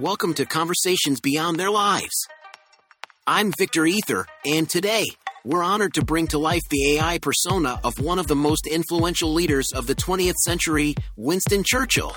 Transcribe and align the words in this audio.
Welcome 0.00 0.34
to 0.34 0.44
Conversations 0.44 1.22
Beyond 1.22 1.58
Their 1.58 1.70
Lives. 1.70 2.28
I'm 3.26 3.50
Victor 3.56 3.86
Aether, 3.86 4.26
and 4.44 4.68
today, 4.68 5.06
we're 5.42 5.62
honored 5.62 5.94
to 5.94 6.04
bring 6.04 6.26
to 6.28 6.38
life 6.38 6.60
the 6.68 6.96
AI 6.96 7.16
persona 7.16 7.80
of 7.82 7.98
one 7.98 8.18
of 8.18 8.26
the 8.26 8.36
most 8.36 8.66
influential 8.66 9.32
leaders 9.32 9.72
of 9.74 9.86
the 9.86 9.94
20th 9.94 10.34
century, 10.44 10.96
Winston 11.16 11.64
Churchill. 11.64 12.14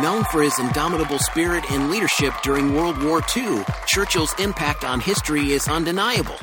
Known 0.00 0.24
for 0.24 0.40
his 0.42 0.58
indomitable 0.58 1.18
spirit 1.18 1.70
and 1.70 1.90
leadership 1.90 2.32
during 2.42 2.74
World 2.74 3.02
War 3.02 3.20
II, 3.36 3.64
Churchill's 3.86 4.34
impact 4.38 4.82
on 4.82 4.98
history 4.98 5.52
is 5.52 5.68
undeniable. 5.68 6.38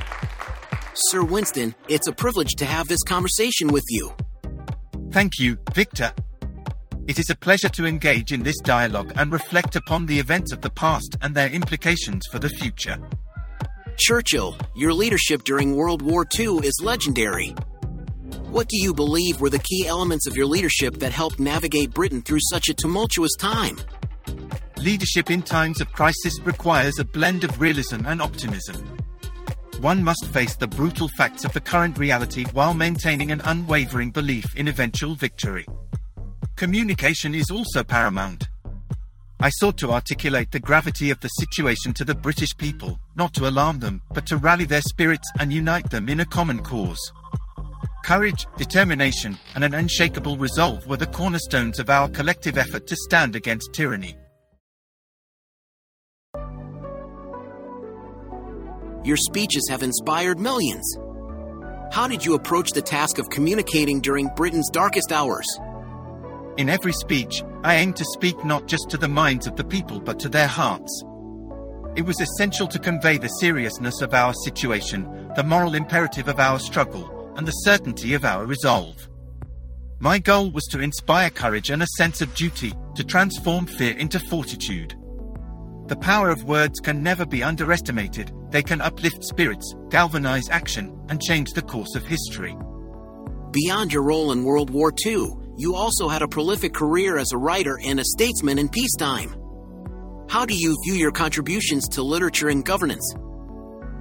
Sir 0.94 1.24
Winston, 1.24 1.74
it's 1.88 2.06
a 2.06 2.14
privilege 2.14 2.54
to 2.58 2.66
have 2.66 2.88
this 2.88 3.02
conversation 3.02 3.70
with 3.70 3.86
you. 3.90 4.14
Thank 5.12 5.40
you, 5.40 5.58
Victor. 5.74 6.14
It 7.10 7.18
is 7.18 7.32
a 7.32 7.36
pleasure 7.36 7.70
to 7.70 7.88
engage 7.88 8.32
in 8.34 8.44
this 8.44 8.60
dialogue 8.60 9.14
and 9.16 9.32
reflect 9.32 9.76
upon 9.76 10.06
the 10.06 10.20
events 10.20 10.52
of 10.52 10.62
the 10.62 10.70
past 10.70 11.18
and 11.24 11.34
their 11.34 11.50
implications 11.50 12.28
for 12.32 12.38
the 12.38 12.50
future. 12.50 13.00
Churchill, 13.98 14.56
your 14.76 14.94
leadership 14.94 15.44
during 15.44 15.76
World 15.76 16.04
War 16.04 16.24
II 16.38 16.60
is 16.60 16.80
legendary. 16.84 17.56
What 18.52 18.68
do 18.68 18.80
you 18.80 18.94
believe 18.94 19.42
were 19.42 19.50
the 19.50 19.58
key 19.58 19.88
elements 19.88 20.28
of 20.28 20.38
your 20.38 20.46
leadership 20.46 21.00
that 21.00 21.12
helped 21.12 21.40
navigate 21.40 21.96
Britain 21.96 22.22
through 22.22 22.42
such 22.52 22.70
a 22.70 22.76
tumultuous 22.76 23.36
time? 23.40 23.80
Leadership 24.78 25.32
in 25.32 25.42
times 25.42 25.82
of 25.82 25.92
crisis 25.92 26.40
requires 26.42 27.00
a 27.00 27.06
blend 27.06 27.44
of 27.44 27.60
realism 27.60 28.06
and 28.06 28.22
optimism. 28.22 28.76
One 29.82 30.04
must 30.04 30.28
face 30.28 30.56
the 30.56 30.68
brutal 30.68 31.08
facts 31.18 31.44
of 31.44 31.54
the 31.54 31.62
current 31.62 31.98
reality 31.98 32.46
while 32.54 32.76
maintaining 32.76 33.32
an 33.32 33.42
unwavering 33.46 34.12
belief 34.12 34.56
in 34.56 34.68
eventual 34.68 35.16
victory. 35.16 35.66
Communication 36.60 37.34
is 37.34 37.52
also 37.52 37.86
paramount. 37.86 38.50
I 39.40 39.48
sought 39.48 39.78
to 39.78 39.94
articulate 39.94 40.52
the 40.52 40.60
gravity 40.60 41.10
of 41.10 41.18
the 41.22 41.30
situation 41.30 41.94
to 41.94 42.04
the 42.04 42.14
British 42.14 42.50
people, 42.58 43.00
not 43.16 43.34
to 43.36 43.48
alarm 43.48 43.80
them, 43.80 44.02
but 44.14 44.26
to 44.26 44.36
rally 44.36 44.66
their 44.66 44.82
spirits 44.82 45.32
and 45.40 45.54
unite 45.54 45.90
them 45.90 46.10
in 46.10 46.20
a 46.20 46.26
common 46.26 46.60
cause. 46.60 47.00
Courage, 48.04 48.46
determination, 48.58 49.38
and 49.56 49.64
an 49.64 49.74
unshakable 49.74 50.36
resolve 50.36 50.86
were 50.86 50.98
the 50.98 51.08
cornerstones 51.08 51.80
of 51.80 51.90
our 51.90 52.10
collective 52.10 52.58
effort 52.58 52.88
to 52.88 52.96
stand 52.98 53.38
against 53.38 53.72
tyranny. 53.72 54.18
Your 59.06 59.16
speeches 59.16 59.66
have 59.70 59.82
inspired 59.82 60.40
millions. 60.40 60.94
How 61.94 62.10
did 62.10 62.26
you 62.26 62.34
approach 62.34 62.72
the 62.72 62.82
task 62.82 63.18
of 63.18 63.30
communicating 63.30 64.02
during 64.02 64.28
Britain's 64.36 64.70
darkest 64.70 65.14
hours? 65.14 65.48
In 66.60 66.68
every 66.68 66.92
speech, 66.92 67.42
I 67.64 67.76
aimed 67.76 67.96
to 67.96 68.04
speak 68.04 68.44
not 68.44 68.68
just 68.68 68.90
to 68.90 68.98
the 68.98 69.08
minds 69.08 69.48
of 69.48 69.56
the 69.56 69.64
people 69.64 70.02
but 70.02 70.20
to 70.20 70.28
their 70.28 70.46
hearts. 70.46 71.06
It 71.96 72.02
was 72.02 72.20
essential 72.20 72.68
to 72.68 72.78
convey 72.78 73.18
the 73.18 73.30
seriousness 73.30 74.02
of 74.02 74.14
our 74.14 74.34
situation, 74.44 75.32
the 75.38 75.44
moral 75.46 75.76
imperative 75.76 76.28
of 76.28 76.38
our 76.38 76.60
struggle, 76.60 77.34
and 77.38 77.48
the 77.48 77.64
certainty 77.64 78.14
of 78.14 78.26
our 78.26 78.46
resolve. 78.46 79.08
My 80.02 80.20
goal 80.20 80.52
was 80.52 80.66
to 80.72 80.82
inspire 80.82 81.30
courage 81.30 81.70
and 81.70 81.82
a 81.82 81.96
sense 81.98 82.20
of 82.20 82.36
duty, 82.36 82.74
to 82.96 83.06
transform 83.06 83.66
fear 83.66 83.98
into 83.98 84.20
fortitude. 84.20 84.96
The 85.88 85.96
power 85.96 86.30
of 86.30 86.44
words 86.44 86.82
can 86.82 87.02
never 87.02 87.26
be 87.26 87.42
underestimated, 87.42 88.34
they 88.50 88.64
can 88.64 88.82
uplift 88.82 89.24
spirits, 89.24 89.74
galvanize 89.92 90.50
action, 90.50 90.94
and 91.08 91.22
change 91.22 91.52
the 91.52 91.62
course 91.62 91.96
of 91.96 92.06
history. 92.06 92.54
Beyond 93.52 93.94
your 93.94 94.04
role 94.04 94.34
in 94.34 94.44
World 94.44 94.72
War 94.72 94.92
II, 95.06 95.30
you 95.60 95.76
also 95.76 96.08
had 96.08 96.22
a 96.22 96.28
prolific 96.28 96.74
career 96.74 97.18
as 97.18 97.34
a 97.34 97.38
writer 97.38 97.78
and 97.84 98.00
a 98.00 98.06
statesman 98.06 98.58
in 98.58 98.70
peacetime. 98.70 99.36
How 100.30 100.46
do 100.46 100.56
you 100.56 100.78
view 100.86 100.94
your 100.94 101.12
contributions 101.12 101.86
to 101.90 102.02
literature 102.02 102.48
and 102.48 102.64
governance? 102.64 103.14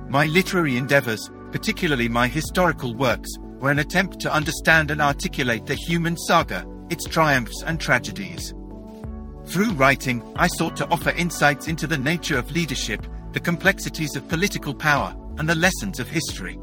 My 0.09 0.27
literary 0.27 0.77
endeavors, 0.77 1.29
particularly 1.51 2.09
my 2.09 2.29
historical 2.29 2.95
works, 2.95 3.29
were 3.59 3.73
an 3.73 3.81
attempt 3.81 4.21
to 4.21 4.33
understand 4.33 4.93
and 4.93 5.03
articulate 5.03 5.67
the 5.67 5.75
human 5.75 6.17
saga, 6.17 6.65
its 6.91 7.07
triumphs 7.07 7.65
and 7.67 7.81
tragedies. 7.81 8.55
Through 9.47 9.73
writing, 9.73 10.23
I 10.37 10.47
sought 10.47 10.77
to 10.77 10.89
offer 10.91 11.11
insights 11.11 11.67
into 11.67 11.89
the 11.89 11.99
nature 11.99 12.39
of 12.39 12.53
leadership, 12.53 13.05
the 13.33 13.41
complexities 13.41 14.15
of 14.15 14.29
political 14.29 14.75
power, 14.75 15.13
and 15.39 15.49
the 15.49 15.57
lessons 15.57 15.99
of 15.99 16.07
history. 16.07 16.57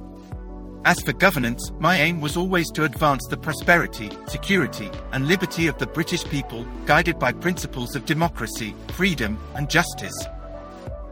As 0.85 1.01
for 1.01 1.13
governance, 1.13 1.72
my 1.79 1.97
aim 1.97 2.22
was 2.22 2.38
always 2.38 2.69
to 2.73 2.84
advance 2.84 3.25
the 3.25 3.38
prosperity, 3.38 4.12
security, 4.28 4.91
and 5.13 5.28
liberty 5.28 5.66
of 5.66 5.79
the 5.79 5.88
British 5.88 6.23
people, 6.25 6.63
guided 6.85 7.18
by 7.18 7.31
principles 7.34 7.96
of 7.96 8.06
democracy, 8.06 8.75
freedom, 8.90 9.40
and 9.56 9.68
justice. 9.68 10.16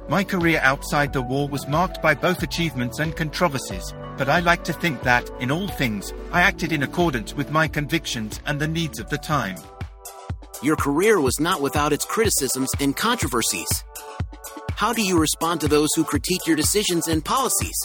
My 0.08 0.24
career 0.24 0.60
outside 0.62 1.12
the 1.12 1.24
war 1.24 1.50
was 1.50 1.68
marked 1.68 2.04
by 2.04 2.14
both 2.14 2.44
achievements 2.44 3.00
and 3.00 3.16
controversies, 3.16 3.96
but 4.16 4.30
I 4.30 4.42
like 4.42 4.64
to 4.66 4.74
think 4.74 5.02
that, 5.02 5.28
in 5.40 5.50
all 5.50 5.68
things, 5.68 6.14
I 6.32 6.42
acted 6.42 6.72
in 6.72 6.84
accordance 6.84 7.34
with 7.34 7.50
my 7.50 7.68
convictions 7.68 8.40
and 8.46 8.60
the 8.60 8.68
needs 8.68 9.00
of 9.00 9.10
the 9.10 9.18
time. 9.18 9.56
Your 10.62 10.76
career 10.76 11.20
was 11.20 11.40
not 11.40 11.64
without 11.64 11.94
its 11.94 12.06
criticisms 12.06 12.70
and 12.80 12.96
controversies. 12.96 13.84
How 14.76 14.94
do 14.94 15.02
you 15.02 15.18
respond 15.18 15.62
to 15.62 15.68
those 15.68 15.90
who 15.96 16.04
critique 16.04 16.46
your 16.46 16.58
decisions 16.58 17.08
and 17.08 17.26
policies? 17.26 17.76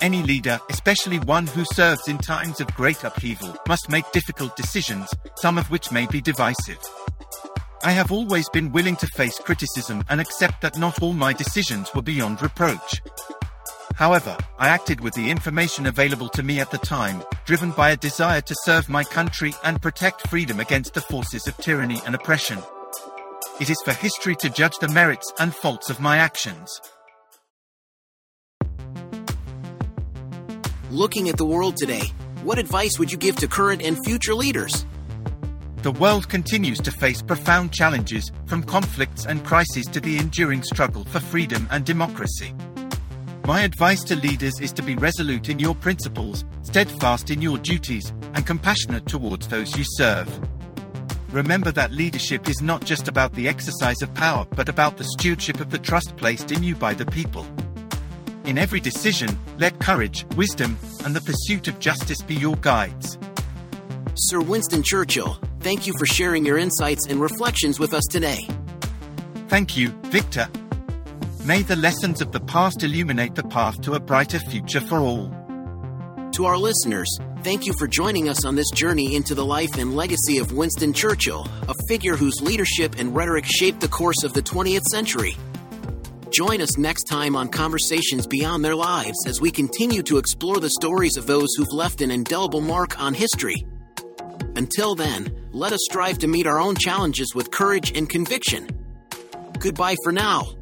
Any 0.00 0.22
leader, 0.22 0.58
especially 0.70 1.18
one 1.18 1.46
who 1.46 1.62
serves 1.66 2.08
in 2.08 2.16
times 2.16 2.60
of 2.60 2.74
great 2.74 3.04
upheaval, 3.04 3.54
must 3.68 3.90
make 3.90 4.10
difficult 4.12 4.56
decisions, 4.56 5.12
some 5.36 5.58
of 5.58 5.70
which 5.70 5.92
may 5.92 6.06
be 6.06 6.22
divisive. 6.22 6.78
I 7.82 7.92
have 7.92 8.10
always 8.10 8.48
been 8.48 8.72
willing 8.72 8.96
to 8.96 9.06
face 9.08 9.38
criticism 9.38 10.02
and 10.08 10.18
accept 10.18 10.62
that 10.62 10.78
not 10.78 11.02
all 11.02 11.12
my 11.12 11.34
decisions 11.34 11.94
were 11.94 12.00
beyond 12.00 12.40
reproach. 12.40 13.02
However, 13.94 14.38
I 14.58 14.68
acted 14.68 15.02
with 15.02 15.12
the 15.12 15.30
information 15.30 15.84
available 15.84 16.30
to 16.30 16.42
me 16.42 16.60
at 16.60 16.70
the 16.70 16.78
time, 16.78 17.22
driven 17.44 17.70
by 17.70 17.90
a 17.90 17.96
desire 17.98 18.40
to 18.40 18.54
serve 18.62 18.88
my 18.88 19.04
country 19.04 19.52
and 19.64 19.82
protect 19.82 20.28
freedom 20.28 20.60
against 20.60 20.94
the 20.94 21.02
forces 21.02 21.46
of 21.46 21.58
tyranny 21.58 22.00
and 22.06 22.14
oppression. 22.14 22.58
It 23.60 23.68
is 23.68 23.82
for 23.84 23.92
history 23.92 24.36
to 24.36 24.48
judge 24.48 24.78
the 24.80 24.88
merits 24.88 25.30
and 25.38 25.54
faults 25.54 25.90
of 25.90 26.00
my 26.00 26.16
actions. 26.16 26.80
Looking 30.90 31.28
at 31.28 31.36
the 31.36 31.44
world 31.44 31.76
today, 31.76 32.08
what 32.42 32.58
advice 32.58 32.98
would 32.98 33.12
you 33.12 33.16
give 33.16 33.36
to 33.36 33.46
current 33.46 33.80
and 33.80 33.96
future 34.04 34.34
leaders? 34.34 34.84
The 35.82 35.92
world 35.92 36.28
continues 36.28 36.80
to 36.80 36.90
face 36.90 37.22
profound 37.22 37.72
challenges, 37.72 38.32
from 38.46 38.64
conflicts 38.64 39.24
and 39.24 39.44
crises 39.44 39.86
to 39.86 40.00
the 40.00 40.18
enduring 40.18 40.64
struggle 40.64 41.04
for 41.04 41.20
freedom 41.20 41.68
and 41.70 41.84
democracy. 41.84 42.52
My 43.46 43.60
advice 43.60 44.02
to 44.02 44.16
leaders 44.16 44.58
is 44.58 44.72
to 44.72 44.82
be 44.82 44.96
resolute 44.96 45.48
in 45.48 45.60
your 45.60 45.76
principles, 45.76 46.44
steadfast 46.62 47.30
in 47.30 47.40
your 47.40 47.58
duties, 47.58 48.12
and 48.34 48.44
compassionate 48.44 49.06
towards 49.06 49.46
those 49.46 49.78
you 49.78 49.84
serve. 49.86 50.28
Remember 51.30 51.70
that 51.70 51.92
leadership 51.92 52.48
is 52.48 52.60
not 52.60 52.84
just 52.84 53.06
about 53.06 53.32
the 53.34 53.46
exercise 53.46 54.02
of 54.02 54.12
power, 54.14 54.44
but 54.56 54.68
about 54.68 54.96
the 54.96 55.04
stewardship 55.04 55.60
of 55.60 55.70
the 55.70 55.78
trust 55.78 56.16
placed 56.16 56.50
in 56.50 56.64
you 56.64 56.74
by 56.74 56.94
the 56.94 57.06
people. 57.06 57.46
In 58.50 58.58
every 58.58 58.80
decision, 58.80 59.38
let 59.58 59.78
courage, 59.78 60.26
wisdom, 60.34 60.76
and 61.04 61.14
the 61.14 61.20
pursuit 61.20 61.68
of 61.68 61.78
justice 61.78 62.20
be 62.20 62.34
your 62.34 62.56
guides. 62.56 63.16
Sir 64.16 64.40
Winston 64.40 64.82
Churchill, 64.82 65.38
thank 65.60 65.86
you 65.86 65.94
for 65.96 66.04
sharing 66.04 66.44
your 66.44 66.58
insights 66.58 67.06
and 67.06 67.20
reflections 67.20 67.78
with 67.78 67.94
us 67.94 68.02
today. 68.10 68.48
Thank 69.46 69.76
you, 69.76 69.90
Victor. 70.06 70.48
May 71.44 71.62
the 71.62 71.76
lessons 71.76 72.20
of 72.20 72.32
the 72.32 72.40
past 72.40 72.82
illuminate 72.82 73.36
the 73.36 73.44
path 73.44 73.80
to 73.82 73.92
a 73.92 74.00
brighter 74.00 74.40
future 74.40 74.80
for 74.80 74.98
all. 74.98 75.28
To 76.32 76.46
our 76.46 76.58
listeners, 76.58 77.08
thank 77.44 77.66
you 77.66 77.72
for 77.78 77.86
joining 77.86 78.28
us 78.28 78.44
on 78.44 78.56
this 78.56 78.72
journey 78.72 79.14
into 79.14 79.36
the 79.36 79.46
life 79.46 79.78
and 79.78 79.94
legacy 79.94 80.38
of 80.38 80.54
Winston 80.54 80.92
Churchill, 80.92 81.46
a 81.68 81.74
figure 81.88 82.16
whose 82.16 82.42
leadership 82.42 82.96
and 82.98 83.14
rhetoric 83.14 83.44
shaped 83.46 83.80
the 83.80 83.86
course 83.86 84.24
of 84.24 84.32
the 84.32 84.42
20th 84.42 84.86
century. 84.90 85.36
Join 86.30 86.60
us 86.60 86.78
next 86.78 87.04
time 87.04 87.34
on 87.34 87.48
Conversations 87.48 88.24
Beyond 88.24 88.64
Their 88.64 88.76
Lives 88.76 89.26
as 89.26 89.40
we 89.40 89.50
continue 89.50 90.00
to 90.04 90.16
explore 90.16 90.60
the 90.60 90.70
stories 90.70 91.16
of 91.16 91.26
those 91.26 91.48
who've 91.56 91.72
left 91.72 92.02
an 92.02 92.12
indelible 92.12 92.60
mark 92.60 93.00
on 93.00 93.14
history. 93.14 93.66
Until 94.54 94.94
then, 94.94 95.48
let 95.50 95.72
us 95.72 95.80
strive 95.90 96.18
to 96.18 96.28
meet 96.28 96.46
our 96.46 96.60
own 96.60 96.76
challenges 96.76 97.34
with 97.34 97.50
courage 97.50 97.96
and 97.98 98.08
conviction. 98.08 98.68
Goodbye 99.58 99.96
for 100.04 100.12
now. 100.12 100.54